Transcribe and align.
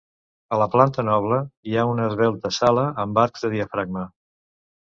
A 0.55 0.57
la 0.59 0.67
planta 0.75 1.05
noble 1.09 1.37
hi 1.71 1.77
ha 1.81 1.85
una 1.91 2.07
esvelta 2.13 2.53
sala 2.57 2.87
amb 3.05 3.23
arcs 3.27 3.47
de 3.47 3.53
diafragma. 3.57 4.09